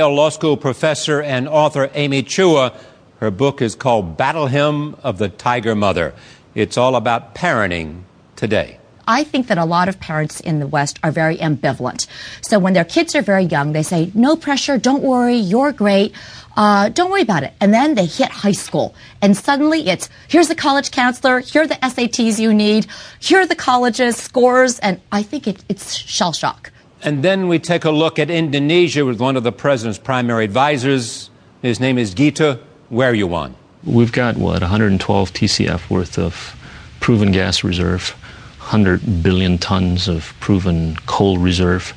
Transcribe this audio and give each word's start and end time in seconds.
Yale 0.00 0.14
Law 0.14 0.30
School 0.30 0.56
professor 0.56 1.20
and 1.20 1.46
author 1.46 1.90
Amy 1.92 2.22
Chua. 2.22 2.74
Her 3.18 3.30
book 3.30 3.60
is 3.60 3.74
called 3.74 4.16
Battle 4.16 4.46
Hymn 4.46 4.96
of 5.02 5.18
the 5.18 5.28
Tiger 5.28 5.74
Mother. 5.74 6.14
It's 6.54 6.78
all 6.78 6.96
about 6.96 7.34
parenting 7.34 8.04
today. 8.34 8.78
I 9.06 9.24
think 9.24 9.48
that 9.48 9.58
a 9.58 9.66
lot 9.66 9.90
of 9.90 10.00
parents 10.00 10.40
in 10.40 10.58
the 10.58 10.66
West 10.66 10.98
are 11.02 11.10
very 11.10 11.36
ambivalent. 11.36 12.06
So 12.40 12.58
when 12.58 12.72
their 12.72 12.86
kids 12.86 13.14
are 13.14 13.20
very 13.20 13.44
young, 13.44 13.72
they 13.72 13.82
say, 13.82 14.10
no 14.14 14.36
pressure, 14.36 14.78
don't 14.78 15.02
worry, 15.02 15.36
you're 15.36 15.72
great, 15.72 16.14
uh, 16.56 16.88
don't 16.88 17.10
worry 17.10 17.20
about 17.20 17.42
it. 17.42 17.52
And 17.60 17.74
then 17.74 17.94
they 17.94 18.06
hit 18.06 18.30
high 18.30 18.52
school, 18.52 18.94
and 19.20 19.36
suddenly 19.36 19.86
it's, 19.86 20.08
here's 20.28 20.48
the 20.48 20.54
college 20.54 20.92
counselor, 20.92 21.40
here 21.40 21.64
are 21.64 21.66
the 21.66 21.74
SATs 21.74 22.38
you 22.38 22.54
need, 22.54 22.86
here 23.18 23.40
are 23.40 23.46
the 23.46 23.54
colleges, 23.54 24.16
scores, 24.16 24.78
and 24.78 24.98
I 25.12 25.22
think 25.22 25.46
it, 25.46 25.62
it's 25.68 25.94
shell 25.94 26.32
shock. 26.32 26.72
And 27.02 27.22
then 27.22 27.48
we 27.48 27.58
take 27.58 27.84
a 27.84 27.90
look 27.90 28.18
at 28.18 28.30
Indonesia 28.30 29.04
with 29.06 29.20
one 29.20 29.36
of 29.36 29.42
the 29.42 29.52
president's 29.52 29.98
primary 29.98 30.44
advisors. 30.44 31.30
His 31.62 31.80
name 31.80 31.96
is 31.96 32.12
Gita 32.12 32.60
Wirjawan. 32.92 33.54
We've 33.84 34.12
got, 34.12 34.36
what, 34.36 34.60
112 34.60 35.32
TCF 35.32 35.88
worth 35.88 36.18
of 36.18 36.54
proven 37.00 37.32
gas 37.32 37.64
reserve. 37.64 38.14
100 38.58 39.22
billion 39.22 39.56
tons 39.56 40.06
of 40.06 40.34
proven 40.38 40.94
coal 41.06 41.38
reserve, 41.38 41.94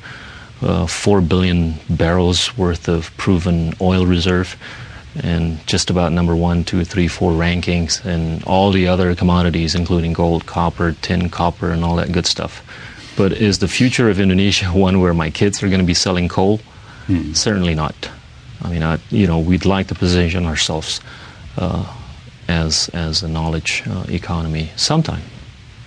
uh, 0.62 0.86
4 0.86 1.20
billion 1.20 1.74
barrels 1.90 2.56
worth 2.56 2.88
of 2.88 3.14
proven 3.18 3.74
oil 3.82 4.06
reserve, 4.06 4.56
and 5.22 5.64
just 5.66 5.90
about 5.90 6.10
number 6.10 6.34
one, 6.34 6.64
two, 6.64 6.82
three, 6.84 7.06
four 7.06 7.32
rankings, 7.32 8.02
and 8.04 8.42
all 8.44 8.72
the 8.72 8.88
other 8.88 9.14
commodities, 9.14 9.74
including 9.74 10.14
gold, 10.14 10.46
copper, 10.46 10.96
tin, 11.02 11.28
copper, 11.28 11.70
and 11.70 11.84
all 11.84 11.96
that 11.96 12.10
good 12.10 12.26
stuff. 12.26 12.64
But 13.16 13.32
is 13.32 13.58
the 13.60 13.68
future 13.68 14.10
of 14.10 14.18
Indonesia 14.18 14.66
one 14.66 15.00
where 15.00 15.14
my 15.14 15.30
kids 15.30 15.62
are 15.62 15.68
going 15.68 15.80
to 15.80 15.86
be 15.86 15.94
selling 15.94 16.28
coal? 16.28 16.58
Hmm. 17.06 17.32
Certainly 17.32 17.74
not. 17.74 17.94
I 18.62 18.70
mean, 18.70 18.82
I, 18.82 18.98
you 19.10 19.26
know, 19.26 19.38
we'd 19.38 19.64
like 19.64 19.88
to 19.88 19.94
position 19.94 20.46
ourselves 20.46 21.00
uh, 21.58 21.86
as 22.48 22.88
as 22.92 23.22
a 23.22 23.28
knowledge 23.28 23.82
uh, 23.86 24.04
economy 24.08 24.70
sometime. 24.76 25.22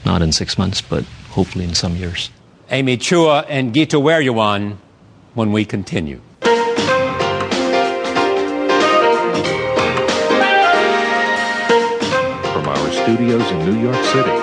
Not 0.06 0.22
in 0.22 0.32
six 0.32 0.58
months, 0.58 0.82
but 0.82 1.04
hopefully 1.32 1.66
in 1.66 1.74
some 1.74 1.96
years. 1.96 2.30
Amy 2.70 2.98
Chua 2.98 3.46
and 3.50 3.74
Gita 3.74 3.98
Wirjawan 3.98 4.78
when 5.34 5.52
we 5.52 5.66
continue. 5.66 6.22
From 12.52 12.68
our 12.68 12.92
studios 12.92 13.52
in 13.52 13.66
New 13.66 13.80
York 13.82 14.04
City, 14.06 14.38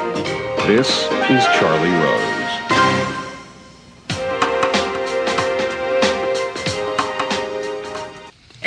this 0.67 1.09
is 1.31 1.45
Charlie 1.59 1.91
Rose. 1.91 2.44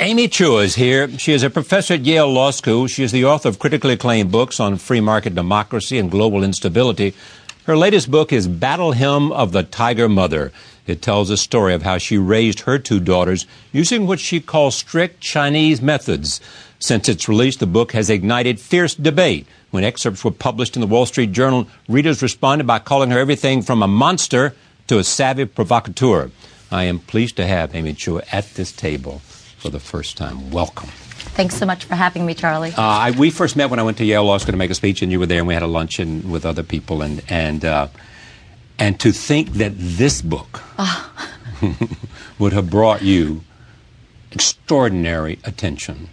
Amy 0.08 0.26
Chua 0.26 0.64
is 0.64 0.76
here. 0.76 1.06
She 1.18 1.34
is 1.34 1.42
a 1.42 1.50
professor 1.50 1.92
at 1.92 2.06
Yale 2.06 2.32
Law 2.32 2.50
School. 2.50 2.86
She 2.86 3.04
is 3.04 3.12
the 3.12 3.26
author 3.26 3.50
of 3.50 3.58
critically 3.58 3.92
acclaimed 3.92 4.32
books 4.32 4.58
on 4.58 4.78
free 4.78 5.02
market 5.02 5.34
democracy 5.34 5.98
and 5.98 6.10
global 6.10 6.42
instability. 6.42 7.12
Her 7.64 7.76
latest 7.76 8.10
book 8.10 8.32
is 8.32 8.48
Battle 8.48 8.92
Hymn 8.92 9.30
of 9.32 9.52
the 9.52 9.64
Tiger 9.64 10.08
Mother. 10.08 10.50
It 10.86 11.02
tells 11.02 11.28
a 11.28 11.36
story 11.36 11.74
of 11.74 11.82
how 11.82 11.98
she 11.98 12.16
raised 12.16 12.60
her 12.60 12.78
two 12.78 13.00
daughters 13.00 13.44
using 13.70 14.06
what 14.06 14.18
she 14.18 14.40
calls 14.40 14.76
strict 14.76 15.20
Chinese 15.20 15.82
methods. 15.82 16.40
Since 16.78 17.10
its 17.10 17.28
release, 17.28 17.58
the 17.58 17.66
book 17.66 17.92
has 17.92 18.08
ignited 18.08 18.58
fierce 18.58 18.94
debate. 18.94 19.46
When 19.72 19.84
excerpts 19.84 20.24
were 20.24 20.30
published 20.30 20.74
in 20.74 20.80
the 20.80 20.86
Wall 20.86 21.04
Street 21.04 21.32
Journal, 21.32 21.68
readers 21.86 22.22
responded 22.22 22.66
by 22.66 22.78
calling 22.78 23.10
her 23.10 23.18
everything 23.18 23.60
from 23.60 23.82
a 23.82 23.86
monster 23.86 24.54
to 24.86 24.98
a 24.98 25.04
savvy 25.04 25.44
provocateur. 25.44 26.30
I 26.70 26.84
am 26.84 26.98
pleased 26.98 27.36
to 27.36 27.46
have 27.46 27.74
Amy 27.74 27.92
Chua 27.92 28.26
at 28.32 28.54
this 28.54 28.72
table 28.72 29.20
for 29.58 29.70
the 29.70 29.80
first 29.80 30.16
time. 30.16 30.50
Welcome. 30.50 30.88
Thanks 30.88 31.56
so 31.56 31.66
much 31.66 31.84
for 31.84 31.94
having 31.94 32.26
me, 32.26 32.34
Charlie. 32.34 32.72
Uh, 32.72 32.82
I, 32.82 33.10
we 33.12 33.30
first 33.30 33.56
met 33.56 33.70
when 33.70 33.78
I 33.78 33.82
went 33.82 33.98
to 33.98 34.04
Yale 34.04 34.24
Law 34.24 34.38
School 34.38 34.52
to 34.52 34.58
make 34.58 34.70
a 34.70 34.74
speech, 34.74 35.02
and 35.02 35.12
you 35.12 35.20
were 35.20 35.26
there, 35.26 35.38
and 35.38 35.46
we 35.46 35.54
had 35.54 35.62
a 35.62 35.68
luncheon 35.68 36.30
with 36.30 36.46
other 36.46 36.62
people, 36.62 37.02
and 37.02 37.22
and 37.28 37.64
uh, 37.64 37.88
and 38.78 38.98
to 39.00 39.12
think 39.12 39.52
that 39.54 39.72
this 39.76 40.22
book 40.22 40.62
oh. 40.78 41.12
would 42.38 42.52
have 42.52 42.70
brought 42.70 43.02
you 43.02 43.42
extraordinary 44.32 45.38
attention 45.44 46.08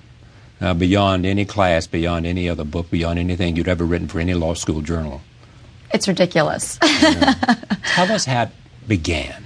uh, 0.61 0.73
beyond 0.73 1.25
any 1.25 1.45
class, 1.45 1.88
beyond 1.88 2.25
any 2.25 2.50
other 2.50 2.63
book, 2.63 2.89
beyond 2.89 3.19
anything 3.19 3.55
you'd 3.55 3.67
ever 3.67 3.84
written 3.84 4.07
for 4.07 4.19
any 4.19 4.34
law 4.34 4.53
school 4.53 4.81
journal. 4.81 5.22
It's 5.94 6.07
ridiculous. 6.07 6.78
Tell 6.81 8.11
us 8.11 8.25
how 8.25 8.44
it 8.44 8.50
began. 8.88 9.44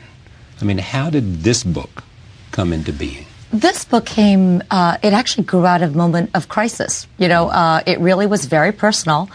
I 0.62 0.66
mean, 0.66 0.78
how 0.78 1.10
did 1.10 1.44
this 1.44 1.64
book 1.64 2.04
come 2.52 2.74
into 2.74 2.94
being? 2.94 3.26
This 3.52 3.84
book 3.84 4.06
came, 4.06 4.62
uh, 4.70 4.98
it 5.02 5.14
actually 5.14 5.46
grew 5.46 5.66
out 5.66 5.82
of 5.82 5.96
a 5.96 5.98
moment 5.98 6.32
of 6.36 6.50
crisis. 6.50 7.08
You 7.18 7.28
know, 7.28 7.50
uh, 7.50 7.82
it 7.88 8.00
really 8.00 8.28
was 8.28 8.46
very 8.46 8.72
personal. 8.72 9.30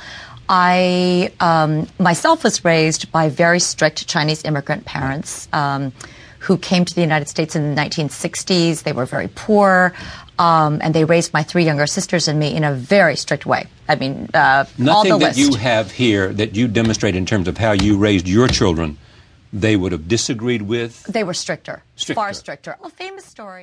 I 0.48 1.32
um, 1.40 1.88
myself 1.98 2.44
was 2.44 2.64
raised 2.64 3.10
by 3.10 3.28
very 3.28 3.60
strict 3.60 4.06
Chinese 4.06 4.44
immigrant 4.44 4.84
parents 4.84 5.48
um, 5.52 5.92
who 6.38 6.58
came 6.58 6.84
to 6.84 6.94
the 6.94 7.00
United 7.00 7.28
States 7.28 7.56
in 7.56 7.74
the 7.74 7.80
1960s. 7.80 8.82
They 8.82 8.92
were 8.92 9.06
very 9.06 9.28
poor. 9.28 9.94
Um, 10.38 10.80
and 10.82 10.92
they 10.92 11.04
raised 11.04 11.32
my 11.32 11.44
three 11.44 11.64
younger 11.64 11.86
sisters 11.86 12.26
and 12.26 12.38
me 12.38 12.54
in 12.54 12.64
a 12.64 12.74
very 12.74 13.16
strict 13.16 13.46
way. 13.46 13.68
I 13.88 13.94
mean, 13.94 14.28
uh, 14.34 14.64
nothing 14.76 15.18
that 15.20 15.36
you 15.36 15.54
have 15.54 15.92
here 15.92 16.32
that 16.32 16.56
you 16.56 16.66
demonstrate 16.66 17.14
in 17.14 17.24
terms 17.24 17.46
of 17.46 17.56
how 17.56 17.72
you 17.72 17.96
raised 17.96 18.26
your 18.26 18.48
children, 18.48 18.98
they 19.52 19.76
would 19.76 19.92
have 19.92 20.08
disagreed 20.08 20.62
with. 20.62 21.04
They 21.04 21.22
were 21.22 21.34
stricter, 21.34 21.84
stricter. 21.94 22.14
far 22.14 22.32
stricter. 22.32 22.76
A 22.82 22.90
famous 22.90 23.24
story. 23.24 23.62